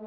[0.00, 0.06] ¿Qué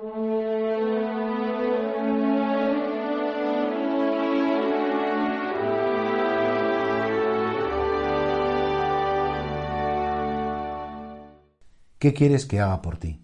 [12.15, 13.21] quieres que haga por ti?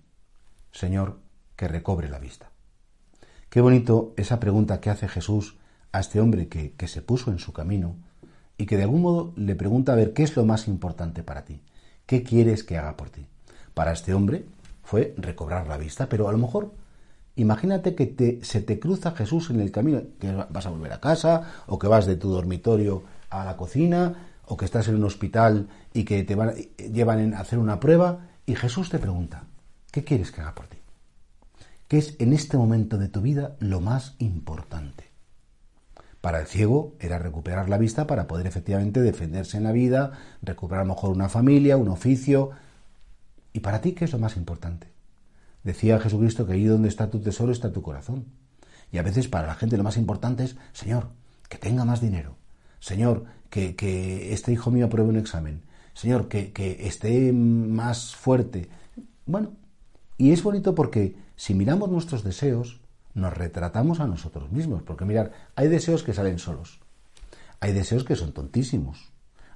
[0.72, 1.18] Señor,
[1.56, 2.52] que recobre la vista.
[3.50, 5.58] Qué bonito esa pregunta que hace Jesús
[5.92, 7.96] a este hombre que, se puso en su camino
[8.60, 11.46] y que de algún modo le pregunta a ver qué es lo más importante para
[11.46, 11.62] ti,
[12.06, 13.26] qué quieres que haga por ti.
[13.74, 14.46] Para este hombre
[14.90, 16.72] fue recobrar la vista, pero a lo mejor
[17.36, 21.00] imagínate que te, se te cruza Jesús en el camino, que vas a volver a
[21.00, 24.16] casa o que vas de tu dormitorio a la cocina
[24.48, 26.56] o que estás en un hospital y que te van,
[26.92, 29.44] llevan a hacer una prueba y Jesús te pregunta,
[29.92, 30.78] ¿qué quieres que haga por ti?
[31.88, 35.04] ¿Qué es en este momento de tu vida lo más importante?
[36.20, 40.82] Para el ciego era recuperar la vista para poder efectivamente defenderse en la vida, recuperar
[40.82, 42.50] a lo mejor una familia, un oficio.
[43.54, 44.88] ¿Y para ti qué es lo más importante?
[45.64, 48.26] Decía Jesucristo que allí donde está tu tesoro está tu corazón.
[48.92, 51.10] Y a veces para la gente lo más importante es, Señor,
[51.48, 52.38] que tenga más dinero.
[52.80, 55.64] Señor, que, que este hijo mío apruebe un examen.
[56.00, 58.70] Señor, que, esté más fuerte.
[59.26, 59.52] Bueno,
[60.18, 62.80] y es bonito porque si miramos nuestros deseos,
[63.14, 64.82] nos retratamos a nosotros mismos.
[64.84, 66.80] Porque mirar, hay deseos que salen solos.
[67.60, 69.12] Hay deseos que son tontísimos.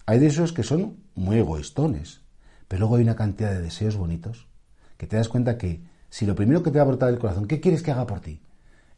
[0.06, 2.23] Hay deseos que son muy egoístones.
[2.74, 4.48] Pero luego hay una cantidad de deseos bonitos
[4.98, 7.46] que te das cuenta que si lo primero que te va a brotar del corazón,
[7.46, 8.40] ¿qué quieres que haga por ti?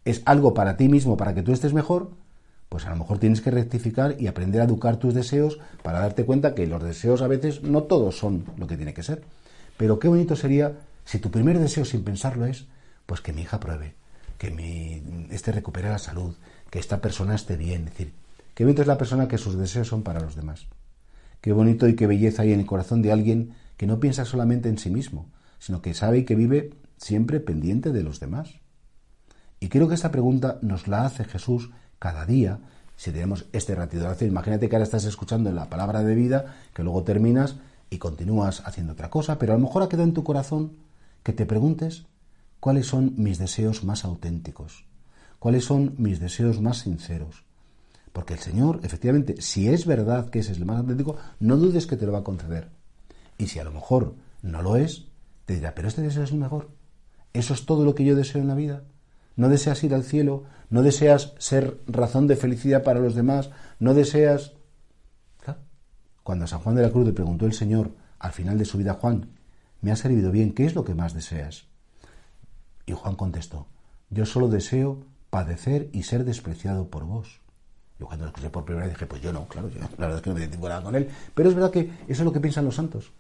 [0.06, 2.12] Es algo para ti mismo, para que tú estés mejor,
[2.70, 6.24] pues a lo mejor tienes que rectificar y aprender a educar tus deseos para darte
[6.24, 9.24] cuenta que los deseos a veces no todos son lo que tiene que ser.
[9.76, 12.68] Pero qué bonito sería si tu primer deseo sin pensarlo es,
[13.06, 13.96] pues que mi hija pruebe,
[14.38, 16.34] que mi, este recupere la salud,
[16.70, 17.90] que esta persona esté bien.
[17.90, 18.14] Es decir,
[18.54, 20.66] qué bonito es la persona que sus deseos son para los demás.
[21.42, 24.70] Qué bonito y qué belleza hay en el corazón de alguien que no piensa solamente
[24.70, 28.56] en sí mismo, sino que sabe y que vive siempre pendiente de los demás.
[29.60, 32.60] Y creo que esta pregunta nos la hace Jesús cada día,
[32.96, 36.56] si tenemos este ratito de oración, imagínate que ahora estás escuchando la palabra de vida,
[36.74, 37.58] que luego terminas
[37.90, 40.74] y continúas haciendo otra cosa, pero a lo mejor ha quedado en tu corazón
[41.24, 42.06] que te preguntes
[42.60, 44.86] cuáles son mis deseos más auténticos,
[45.40, 47.44] cuáles son mis deseos más sinceros.
[48.14, 51.86] Porque el Señor, efectivamente, si es verdad que ese es el más auténtico, no dudes
[51.86, 52.70] que te lo va a conceder.
[53.38, 55.08] Y si a lo mejor no lo es,
[55.46, 56.70] te dirá, pero este deseo es el mejor.
[57.34, 58.84] ¿Eso es todo lo que yo deseo en la vida?
[59.36, 60.44] ¿No deseas ir al cielo?
[60.70, 63.50] ¿No deseas ser razón de felicidad para los demás?
[63.80, 64.54] ¿No deseas...
[66.24, 68.80] Cuando a San Juan de la Cruz le preguntó el Señor al final de su
[68.80, 69.30] vida, Juan,
[69.82, 71.68] me ha servido bien, ¿qué es lo que más deseas?
[72.88, 73.68] Y Juan contestó,
[74.10, 77.42] yo solo deseo padecer y ser despreciado por vos.
[78.00, 80.16] Yo cuando lo escuché por primera vez dije, pues yo no, claro, yo, la verdad
[80.16, 81.10] es que no me identifico nada con él.
[81.34, 83.12] Pero es verdad que eso es lo que piensan los santos.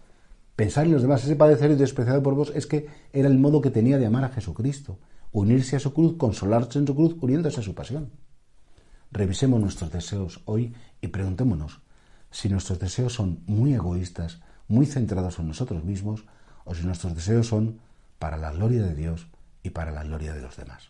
[0.55, 3.61] Pensar en los demás, ese padecer y despreciado por vos, es que era el modo
[3.61, 4.97] que tenía de amar a Jesucristo
[5.35, 8.09] unirse a su cruz, consolarse en su cruz, uniéndose a su pasión.
[9.11, 11.81] Revisemos nuestros deseos hoy y preguntémonos
[12.31, 14.39] si nuestros deseos son muy egoístas,
[14.69, 16.23] muy centrados en nosotros mismos,
[16.63, 17.79] o si nuestros deseos son
[18.17, 19.27] para la gloria de Dios
[19.61, 20.89] y para la gloria de los demás.